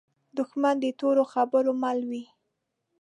دښمن 0.37 0.75
د 0.81 0.85
تورو 0.99 1.23
خبرو 1.33 1.71
مل 1.81 1.99
وي 2.09 2.23